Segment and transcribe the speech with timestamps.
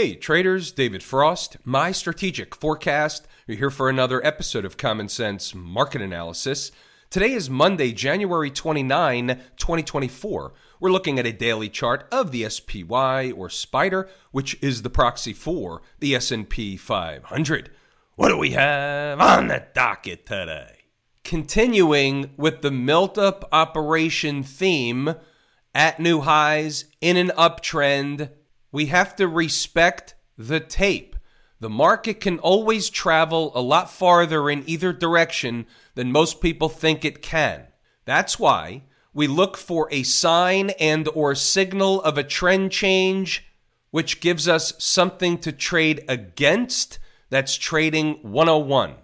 [0.00, 3.28] Hey, traders, David Frost, my strategic forecast.
[3.46, 6.72] You're here for another episode of Common Sense Market Analysis.
[7.10, 9.28] Today is Monday, January 29,
[9.58, 10.54] 2024.
[10.80, 15.34] We're looking at a daily chart of the SPY or Spider, which is the proxy
[15.34, 17.70] for the S&P 500.
[18.14, 20.78] What do we have on the docket today?
[21.24, 25.14] Continuing with the melt up operation theme
[25.74, 28.30] at new highs in an uptrend
[28.72, 31.16] we have to respect the tape.
[31.60, 37.04] The market can always travel a lot farther in either direction than most people think
[37.04, 37.66] it can.
[38.04, 43.46] That's why we look for a sign and or signal of a trend change
[43.90, 46.98] which gives us something to trade against.
[47.28, 48.94] That's trading 101.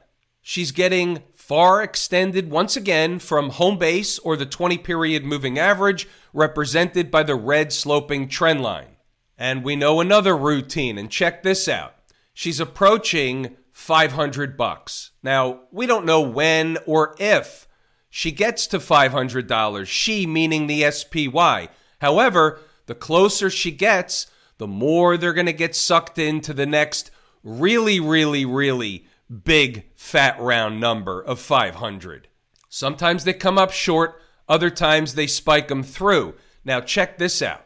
[0.41, 6.08] She's getting far extended once again from home base or the 20 period moving average
[6.33, 8.95] represented by the red sloping trend line.
[9.38, 11.94] And we know another routine, and check this out.
[12.32, 15.11] She's approaching 500 bucks.
[15.22, 17.69] Now, we don't know when or if
[18.08, 21.69] she gets to $500, she meaning the SPY.
[22.00, 27.11] However, the closer she gets, the more they're going to get sucked into the next
[27.42, 29.06] really, really, really
[29.44, 32.28] big fat round number of 500.
[32.70, 36.34] Sometimes they come up short, other times they spike them through.
[36.64, 37.66] Now, check this out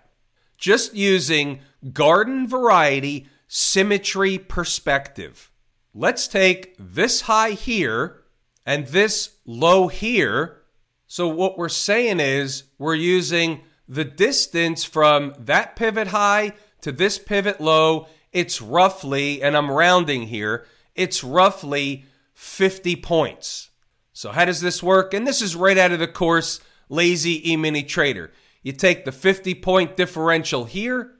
[0.60, 1.60] just using
[1.92, 5.50] garden variety symmetry perspective.
[5.92, 8.22] Let's take this high here
[8.64, 10.62] and this low here.
[11.08, 16.52] So, what we're saying is we're using the distance from that pivot high
[16.82, 18.06] to this pivot low.
[18.32, 20.64] It's roughly, and I'm rounding here,
[20.94, 23.70] it's roughly 50 points.
[24.12, 25.12] So, how does this work?
[25.12, 28.30] And this is right out of the course Lazy E Mini Trader.
[28.62, 31.12] You take the 50 point differential here,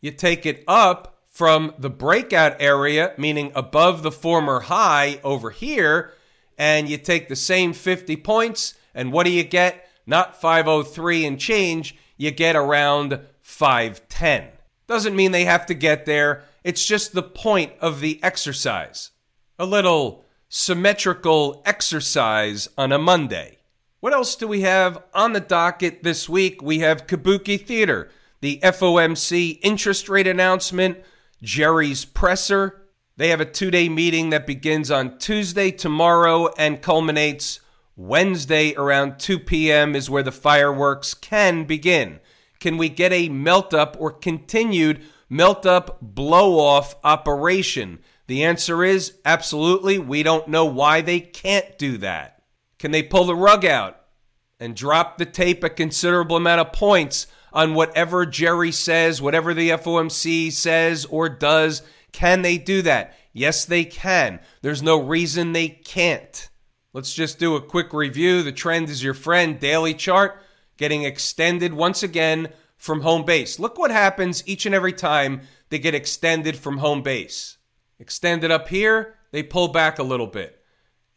[0.00, 6.12] you take it up from the breakout area, meaning above the former high over here,
[6.56, 9.88] and you take the same 50 points, and what do you get?
[10.06, 14.48] Not 503 and change, you get around 510.
[14.88, 19.10] Doesn't mean they have to get there, it's just the point of the exercise.
[19.58, 23.57] A little symmetrical exercise on a Monday.
[24.00, 26.62] What else do we have on the docket this week?
[26.62, 28.08] We have Kabuki Theater,
[28.40, 30.98] the FOMC interest rate announcement,
[31.42, 32.82] Jerry's presser.
[33.16, 37.58] They have a two day meeting that begins on Tuesday, tomorrow, and culminates
[37.96, 42.20] Wednesday around 2 p.m., is where the fireworks can begin.
[42.60, 47.98] Can we get a melt up or continued melt up blow off operation?
[48.28, 49.98] The answer is absolutely.
[49.98, 52.37] We don't know why they can't do that.
[52.78, 54.00] Can they pull the rug out
[54.60, 59.70] and drop the tape a considerable amount of points on whatever Jerry says, whatever the
[59.70, 61.82] FOMC says or does?
[62.12, 63.14] Can they do that?
[63.32, 64.40] Yes, they can.
[64.62, 66.48] There's no reason they can't.
[66.92, 68.42] Let's just do a quick review.
[68.42, 70.40] The trend is your friend, daily chart,
[70.76, 73.58] getting extended once again from home base.
[73.58, 77.58] Look what happens each and every time they get extended from home base.
[77.98, 80.57] Extended up here, they pull back a little bit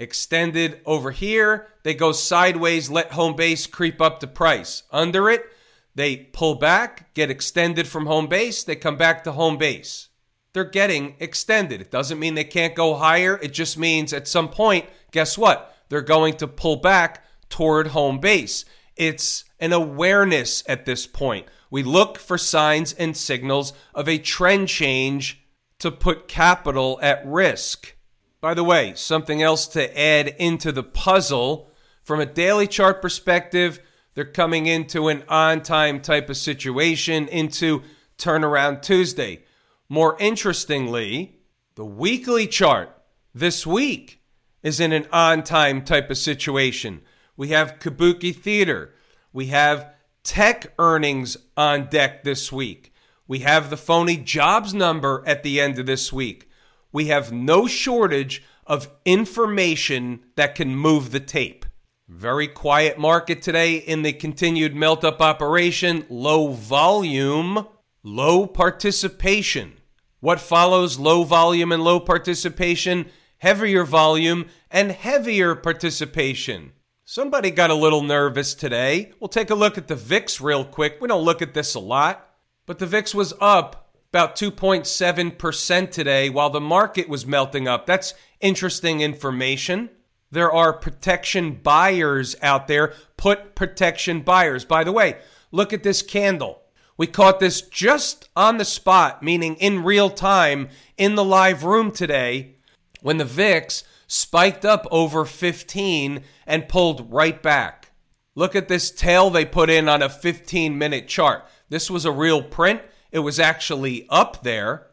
[0.01, 1.67] extended over here.
[1.83, 4.83] They go sideways, let home base creep up the price.
[4.91, 5.45] Under it,
[5.93, 10.09] they pull back, get extended from home base, they come back to home base.
[10.53, 11.79] They're getting extended.
[11.81, 13.39] It doesn't mean they can't go higher.
[13.41, 15.73] It just means at some point, guess what?
[15.87, 18.65] They're going to pull back toward home base.
[18.97, 21.47] It's an awareness at this point.
[21.69, 25.45] We look for signs and signals of a trend change
[25.79, 27.95] to put capital at risk.
[28.41, 31.69] By the way, something else to add into the puzzle
[32.01, 33.79] from a daily chart perspective,
[34.15, 37.83] they're coming into an on time type of situation, into
[38.17, 39.43] turnaround Tuesday.
[39.87, 41.39] More interestingly,
[41.75, 42.89] the weekly chart
[43.33, 44.23] this week
[44.63, 47.01] is in an on time type of situation.
[47.37, 48.95] We have Kabuki Theater.
[49.31, 49.93] We have
[50.23, 52.91] tech earnings on deck this week.
[53.27, 56.47] We have the phony jobs number at the end of this week
[56.91, 61.65] we have no shortage of information that can move the tape.
[62.07, 67.67] Very quiet market today in the continued melt up operation, low volume,
[68.03, 69.73] low participation.
[70.19, 73.09] What follows low volume and low participation?
[73.37, 76.73] Heavier volume and heavier participation.
[77.05, 79.13] Somebody got a little nervous today.
[79.19, 80.97] We'll take a look at the VIX real quick.
[81.01, 82.29] We don't look at this a lot,
[82.65, 83.80] but the VIX was up
[84.11, 87.85] about 2.7% today while the market was melting up.
[87.85, 89.89] That's interesting information.
[90.29, 92.93] There are protection buyers out there.
[93.15, 94.65] Put protection buyers.
[94.65, 95.19] By the way,
[95.51, 96.61] look at this candle.
[96.97, 100.67] We caught this just on the spot, meaning in real time
[100.97, 102.55] in the live room today
[103.01, 107.91] when the VIX spiked up over 15 and pulled right back.
[108.35, 111.45] Look at this tail they put in on a 15 minute chart.
[111.69, 112.81] This was a real print.
[113.11, 114.87] It was actually up there.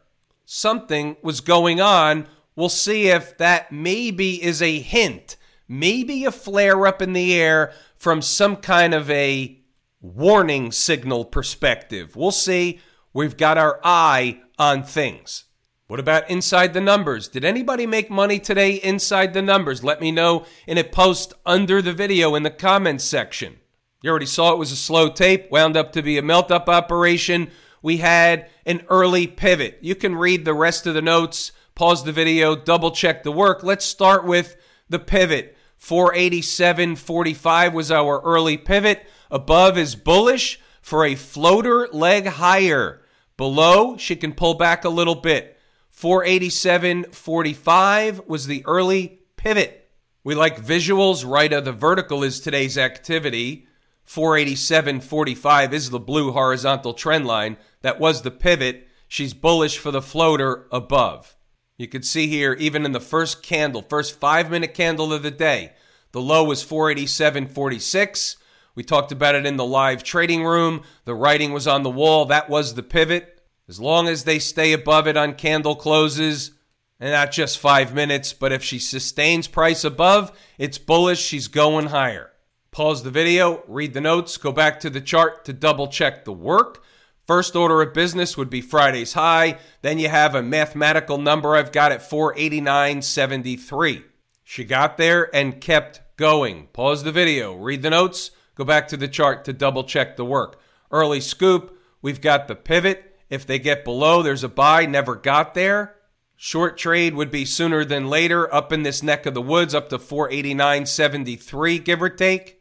[0.45, 2.27] Something was going on.
[2.55, 5.37] We'll see if that maybe is a hint,
[5.67, 9.61] maybe a flare up in the air from some kind of a
[10.01, 12.15] warning signal perspective.
[12.15, 12.79] We'll see.
[13.13, 15.45] We've got our eye on things.
[15.87, 17.27] What about inside the numbers?
[17.27, 19.83] Did anybody make money today inside the numbers?
[19.83, 23.55] Let me know in a post under the video in the comments section.
[24.01, 26.69] You already saw it was a slow tape, wound up to be a melt up
[26.69, 27.49] operation.
[27.81, 29.79] We had an early pivot.
[29.81, 33.63] You can read the rest of the notes, pause the video, double check the work.
[33.63, 34.57] Let's start with
[34.89, 35.55] the pivot.
[35.81, 39.07] 487.45 was our early pivot.
[39.31, 43.01] Above is bullish for a floater leg higher.
[43.37, 45.57] Below, she can pull back a little bit.
[45.95, 49.89] 487.45 was the early pivot.
[50.23, 51.25] We like visuals.
[51.25, 53.68] Right of the vertical is today's activity.
[54.09, 57.57] 487.45 is the blue horizontal trend line.
[57.83, 58.87] That was the pivot.
[59.07, 61.35] She's bullish for the floater above.
[61.77, 65.29] You can see here, even in the first candle, first five minute candle of the
[65.29, 65.73] day,
[66.11, 68.37] the low was 487.46.
[68.73, 70.81] We talked about it in the live trading room.
[71.05, 72.25] The writing was on the wall.
[72.25, 73.43] That was the pivot.
[73.67, 76.53] As long as they stay above it on candle closes,
[76.99, 81.21] and not just five minutes, but if she sustains price above, it's bullish.
[81.21, 82.28] She's going higher.
[82.71, 86.31] Pause the video, read the notes, go back to the chart to double check the
[86.31, 86.83] work.
[87.25, 89.59] First order of business would be Friday's high.
[89.81, 94.03] Then you have a mathematical number I've got at 489.73.
[94.43, 96.67] She got there and kept going.
[96.73, 100.25] Pause the video, read the notes, go back to the chart to double check the
[100.25, 100.59] work.
[100.91, 103.17] Early scoop, we've got the pivot.
[103.29, 105.95] If they get below, there's a buy, never got there.
[106.35, 109.89] Short trade would be sooner than later, up in this neck of the woods, up
[109.89, 112.58] to 489.73, give or take.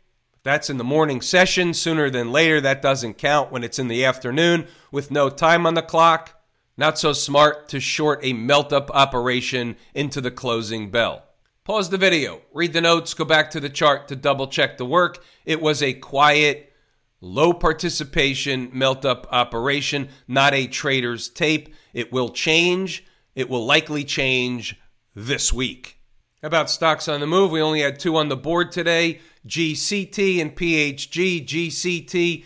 [0.49, 1.75] That's in the morning session.
[1.75, 5.75] Sooner than later, that doesn't count when it's in the afternoon with no time on
[5.75, 6.41] the clock.
[6.75, 11.23] Not so smart to short a melt up operation into the closing bell.
[11.65, 14.87] Pause the video, read the notes, go back to the chart to double check the
[14.87, 15.23] work.
[15.45, 16.73] It was a quiet,
[17.21, 21.75] Low participation melt up operation, not a trader's tape.
[21.93, 23.05] It will change.
[23.35, 24.81] It will likely change
[25.15, 25.99] this week.
[26.43, 30.55] About stocks on the move, we only had two on the board today GCT and
[30.55, 31.47] PHG.
[31.47, 32.45] GCT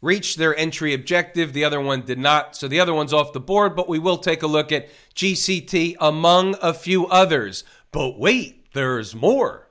[0.00, 2.54] reached their entry objective, the other one did not.
[2.54, 5.96] So the other one's off the board, but we will take a look at GCT
[5.98, 7.64] among a few others.
[7.90, 9.64] But wait, there's more.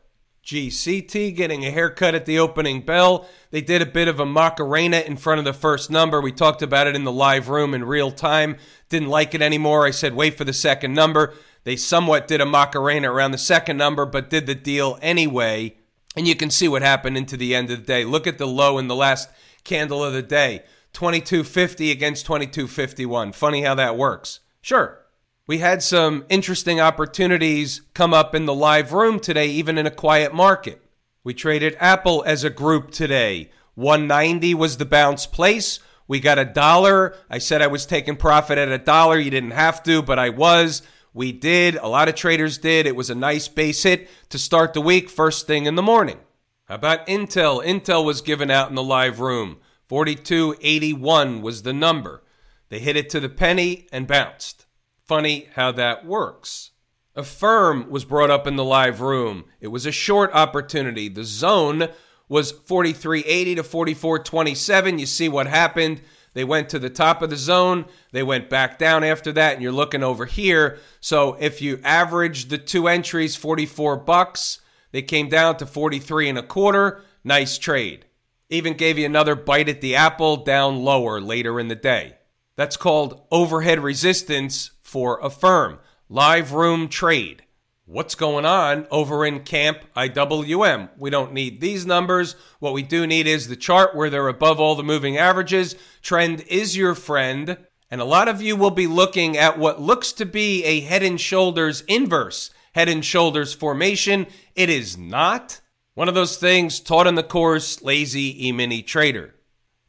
[0.44, 3.30] GCT getting a haircut at the opening bell.
[3.52, 6.20] They did a bit of a Macarena in front of the first number.
[6.20, 8.58] We talked about it in the live room in real time.
[8.90, 9.86] Didn't like it anymore.
[9.86, 11.34] I said, wait for the second number.
[11.64, 15.78] They somewhat did a Macarena around the second number, but did the deal anyway.
[16.15, 18.06] And you can see what happened into the end of the day.
[18.06, 19.30] Look at the low in the last
[19.63, 20.63] candle of the day
[20.94, 23.31] 2250 against 2251.
[23.31, 24.42] Funny how that works.
[24.62, 25.04] Sure,
[25.45, 29.92] we had some interesting opportunities come up in the live room today, even in a
[29.92, 30.81] quiet market.
[31.24, 33.51] We traded Apple as a group today.
[33.75, 35.80] 190 was the bounce place.
[36.07, 37.15] We got a dollar.
[37.30, 39.18] I said I was taking profit at a dollar.
[39.18, 40.81] You didn't have to, but I was.
[41.13, 41.75] We did.
[41.75, 42.88] A lot of traders did.
[42.88, 46.20] It was a nice base hit to start the week, first thing in the morning.
[46.65, 47.63] How about Intel?
[47.63, 49.58] Intel was given out in the live room.
[49.89, 52.24] 4281 was the number.
[52.70, 54.65] They hit it to the penny and bounced.
[55.05, 56.72] Funny how that works.
[57.15, 59.46] Affirm was brought up in the live room.
[59.60, 61.10] It was a short opportunity.
[61.10, 61.89] The zone
[62.27, 64.98] was 4380 to 4427.
[64.98, 66.01] You see what happened.
[66.34, 67.86] They went to the top of the zone.
[68.12, 70.80] They went back down after that, and you're looking over here.
[71.00, 74.60] So if you average the two entries, 44 bucks,
[74.92, 77.04] they came down to 43 and a quarter.
[77.24, 78.06] Nice trade.
[78.50, 82.18] Even gave you another bite at the apple down lower later in the day.
[82.56, 85.80] That's called overhead resistance for Affirm.
[86.10, 87.44] Live room trade.
[87.86, 90.90] What's going on over in Camp IWM?
[90.98, 92.36] We don't need these numbers.
[92.60, 95.75] What we do need is the chart where they're above all the moving averages.
[96.02, 97.58] Trend is your friend.
[97.92, 101.04] And a lot of you will be looking at what looks to be a head
[101.04, 104.28] and shoulders inverse head and shoulders formation.
[104.56, 105.62] It is not.
[105.94, 109.36] One of those things taught in the course, lazy e-mini trader.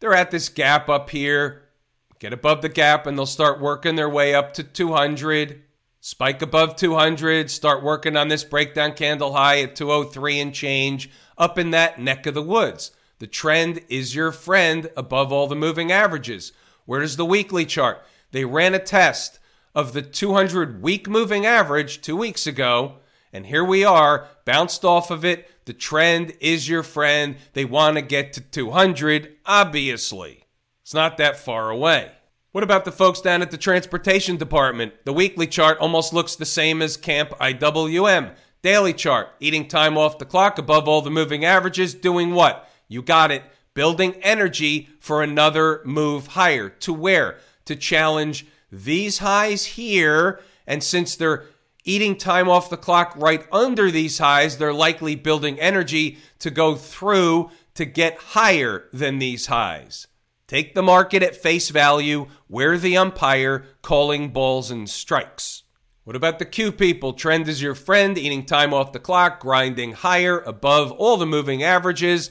[0.00, 1.62] They're at this gap up here
[2.20, 5.62] get above the gap and they'll start working their way up to 200
[6.06, 11.08] spike above 200 start working on this breakdown candle high at 203 and change
[11.38, 15.56] up in that neck of the woods the trend is your friend above all the
[15.56, 16.52] moving averages
[16.84, 18.04] Where does the weekly chart?
[18.32, 19.38] They ran a test
[19.74, 22.96] of the 200 week moving average two weeks ago,
[23.32, 25.50] and here we are, bounced off of it.
[25.64, 27.36] The trend is your friend.
[27.54, 30.44] They want to get to 200, obviously.
[30.82, 32.12] It's not that far away.
[32.54, 34.92] What about the folks down at the transportation department?
[35.04, 38.32] The weekly chart almost looks the same as Camp IWM.
[38.62, 42.70] Daily chart, eating time off the clock above all the moving averages, doing what?
[42.86, 43.42] You got it.
[43.74, 46.68] Building energy for another move higher.
[46.68, 47.38] To where?
[47.64, 50.40] To challenge these highs here.
[50.64, 51.46] And since they're
[51.82, 56.76] eating time off the clock right under these highs, they're likely building energy to go
[56.76, 60.06] through to get higher than these highs.
[60.46, 62.26] Take the market at face value.
[62.54, 65.64] We're the umpire calling balls and strikes.
[66.04, 67.12] What about the Q people?
[67.12, 71.64] Trend is your friend, eating time off the clock, grinding higher above all the moving
[71.64, 72.30] averages,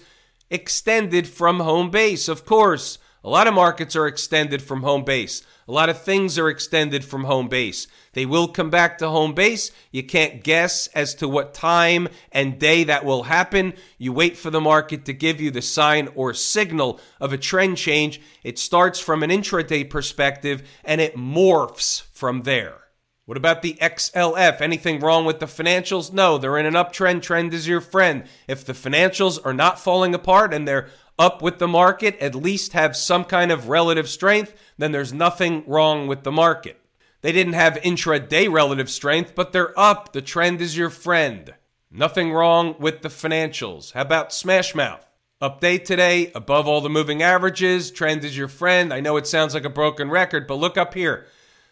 [0.49, 2.99] extended from home base, of course.
[3.25, 5.43] A lot of markets are extended from home base.
[5.65, 7.87] A lot of things are extended from home base.
[8.11, 9.71] They will come back to home base.
[9.91, 13.75] You can't guess as to what time and day that will happen.
[13.97, 17.77] You wait for the market to give you the sign or signal of a trend
[17.77, 18.19] change.
[18.43, 22.83] It starts from an intraday perspective and it morphs from there.
[23.25, 24.59] What about the XLF?
[24.59, 26.11] Anything wrong with the financials?
[26.11, 27.21] No, they're in an uptrend.
[27.21, 28.25] Trend is your friend.
[28.49, 30.89] If the financials are not falling apart and they're
[31.19, 35.63] up with the market, at least have some kind of relative strength, then there's nothing
[35.67, 36.79] wrong with the market.
[37.21, 40.11] They didn't have intraday relative strength, but they're up.
[40.11, 41.53] The trend is your friend.
[41.89, 43.93] Nothing wrong with the financials.
[43.93, 45.03] How about Smashmouth?
[45.41, 47.91] Update today, above all the moving averages.
[47.91, 48.93] Trend is your friend.
[48.93, 51.27] I know it sounds like a broken record, but look up here.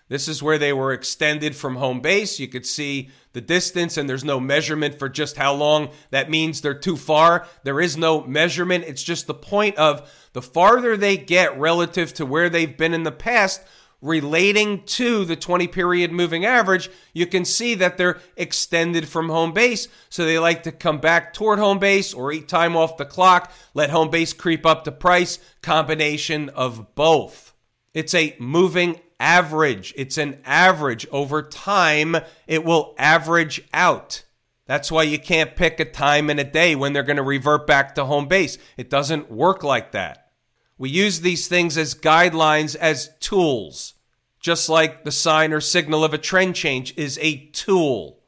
[0.10, 2.38] This is where they were extended from home base.
[2.38, 6.62] You could see the distance, and there's no measurement for just how long that means
[6.62, 7.48] they're too far.
[7.64, 8.86] There is no measurement.
[8.88, 13.04] It's just the point of the farther they get relative to where they've been in
[13.04, 13.62] the past,
[14.02, 19.54] relating to the 20 period moving average, you can see that they're extended from home
[19.54, 19.88] base.
[20.10, 23.52] So they like to come back toward home base or eat time off the clock,
[23.74, 27.54] let home base creep up to price, combination of both.
[27.94, 29.94] It's a moving average.
[29.96, 31.08] It's an average.
[31.12, 34.24] Over time, it will average out.
[34.66, 37.68] That's why you can't pick a time in a day when they're going to revert
[37.68, 38.58] back to home base.
[38.78, 40.32] It doesn't work like that.
[40.78, 43.94] We use these things as guidelines, as tools,
[44.40, 48.20] just like the sign or signal of a trend change is a tool.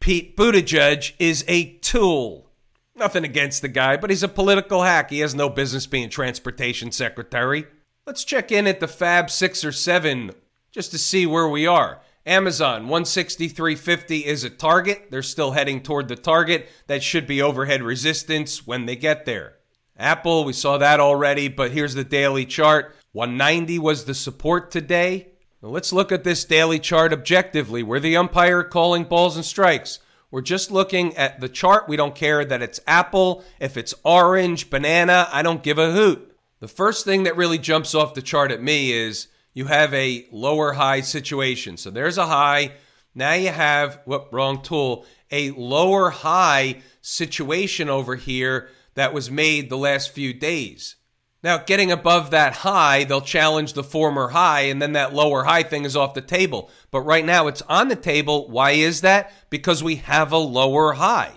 [0.00, 2.50] Pete Buttigieg is a tool.
[2.96, 5.10] Nothing against the guy, but he's a political hack.
[5.10, 7.66] He has no business being transportation secretary.
[8.10, 10.32] Let's check in at the Fab 6 or 7
[10.72, 12.00] just to see where we are.
[12.26, 15.12] Amazon 163.50 is a target.
[15.12, 16.68] They're still heading toward the target.
[16.88, 19.58] That should be overhead resistance when they get there.
[19.96, 22.96] Apple, we saw that already, but here's the daily chart.
[23.12, 25.28] 190 was the support today.
[25.62, 27.84] Now let's look at this daily chart objectively.
[27.84, 30.00] We're the umpire calling balls and strikes.
[30.32, 31.88] We're just looking at the chart.
[31.88, 36.29] We don't care that it's apple, if it's orange, banana, I don't give a hoot.
[36.60, 40.26] The first thing that really jumps off the chart at me is you have a
[40.30, 41.76] lower high situation.
[41.76, 42.72] So there's a high.
[43.14, 49.70] Now you have, what, wrong tool, a lower high situation over here that was made
[49.70, 50.96] the last few days.
[51.42, 55.62] Now, getting above that high, they'll challenge the former high, and then that lower high
[55.62, 56.70] thing is off the table.
[56.90, 58.50] But right now, it's on the table.
[58.50, 59.32] Why is that?
[59.48, 61.32] Because we have a lower high.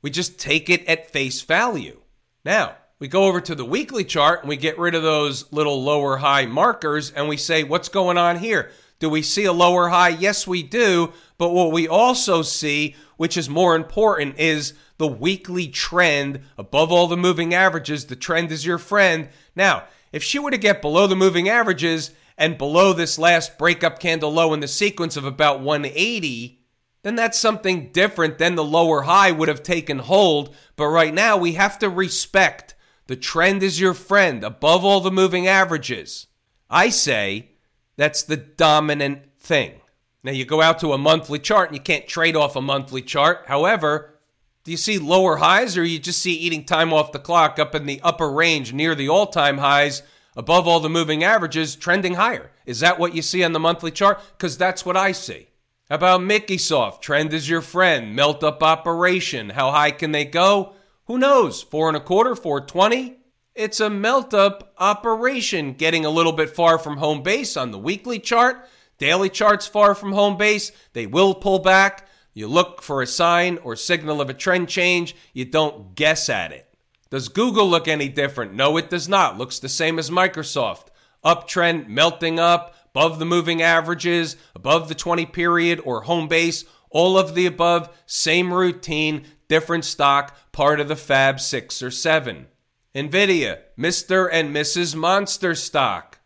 [0.00, 2.00] We just take it at face value.
[2.44, 5.82] Now, we go over to the weekly chart and we get rid of those little
[5.82, 8.70] lower high markers and we say, what's going on here?
[8.98, 10.08] Do we see a lower high?
[10.08, 11.12] Yes, we do.
[11.36, 17.06] But what we also see, which is more important, is the weekly trend above all
[17.06, 18.06] the moving averages.
[18.06, 19.28] The trend is your friend.
[19.54, 24.00] Now, if she were to get below the moving averages and below this last breakup
[24.00, 26.60] candle low in the sequence of about 180,
[27.04, 30.52] then that's something different than the lower high would have taken hold.
[30.74, 32.74] But right now, we have to respect
[33.08, 36.26] the trend is your friend above all the moving averages.
[36.70, 37.48] I say
[37.96, 39.80] that's the dominant thing.
[40.22, 43.00] Now, you go out to a monthly chart and you can't trade off a monthly
[43.00, 43.44] chart.
[43.46, 44.18] However,
[44.62, 47.74] do you see lower highs or you just see eating time off the clock up
[47.74, 50.02] in the upper range near the all time highs
[50.36, 52.50] above all the moving averages trending higher?
[52.66, 54.20] Is that what you see on the monthly chart?
[54.36, 55.48] Because that's what I see.
[55.88, 57.02] How about Mickey Soft?
[57.02, 58.14] Trend is your friend.
[58.14, 59.50] Melt up operation.
[59.50, 60.74] How high can they go?
[61.08, 61.62] Who knows?
[61.62, 63.16] Four and a quarter, 420?
[63.54, 67.78] It's a melt up operation, getting a little bit far from home base on the
[67.78, 68.68] weekly chart.
[68.98, 70.70] Daily chart's far from home base.
[70.92, 72.06] They will pull back.
[72.34, 75.16] You look for a sign or signal of a trend change.
[75.32, 76.68] You don't guess at it.
[77.08, 78.52] Does Google look any different?
[78.52, 79.38] No, it does not.
[79.38, 80.88] Looks the same as Microsoft.
[81.24, 87.18] uptrend melting up, above the moving averages, above the 20 period or home base, all
[87.18, 92.46] of the above, same routine, different stock, part of the Fab 6 or 7.
[92.94, 94.28] Nvidia, Mr.
[94.30, 94.94] and Mrs.
[94.94, 96.18] Monster stock.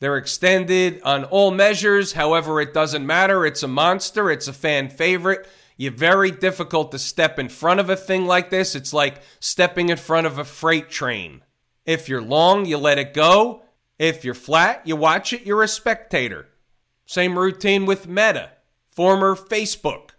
[0.00, 2.14] They're extended on all measures.
[2.14, 3.44] However, it doesn't matter.
[3.44, 4.30] It's a monster.
[4.30, 5.46] It's a fan favorite.
[5.76, 8.74] You're very difficult to step in front of a thing like this.
[8.74, 11.42] It's like stepping in front of a freight train.
[11.86, 13.62] If you're long, you let it go.
[13.98, 15.46] If you're flat, you watch it.
[15.46, 16.48] You're a spectator.
[17.06, 18.50] Same routine with Meta,
[18.90, 20.09] former Facebook.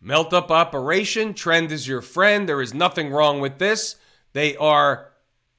[0.00, 1.34] Melt up operation.
[1.34, 2.48] Trend is your friend.
[2.48, 3.96] There is nothing wrong with this.
[4.32, 5.10] They are,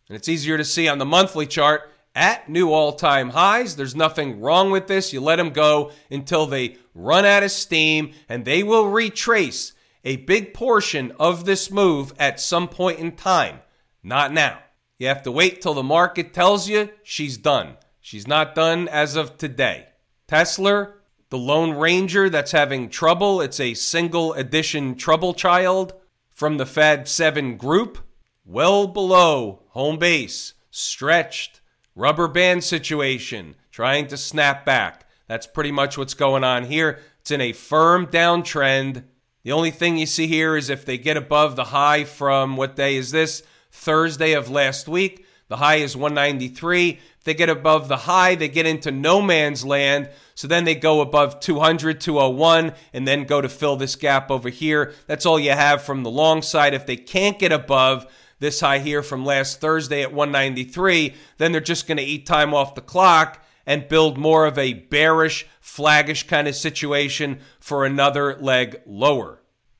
[0.08, 3.76] and it's easier to see on the monthly chart, at new all time highs.
[3.76, 5.14] There's nothing wrong with this.
[5.14, 10.18] You let them go until they run out of steam and they will retrace a
[10.18, 13.60] big portion of this move at some point in time.
[14.04, 14.60] Not now.
[14.98, 17.78] You have to wait till the market tells you she's done.
[18.00, 19.88] She's not done as of today.
[20.28, 20.94] Tesla,
[21.32, 25.94] the Lone Ranger that's having trouble, it's a single edition trouble child
[26.30, 28.00] from the Fab 7 group,
[28.46, 31.62] well below home base, stretched
[31.96, 35.08] Rubber band situation, trying to snap back.
[35.28, 37.00] That's pretty much what's going on here.
[37.22, 39.06] It's in a firm downtrend.
[39.44, 42.76] The only thing you see here is if they get above the high from what
[42.76, 43.42] day is this?
[43.72, 45.26] Thursday of last week.
[45.48, 47.00] The high is 193.
[47.24, 50.10] They get above the high, they get into no man's land.
[50.34, 54.50] So then they go above 200, 201, and then go to fill this gap over
[54.50, 54.94] here.
[55.06, 56.74] That's all you have from the long side.
[56.74, 58.08] If they can't get above,
[58.42, 62.56] this high here from last Thursday at 193, then they're just going to eat time
[62.56, 68.36] off the clock and build more of a bearish, flaggish kind of situation for another
[68.40, 69.41] leg lower.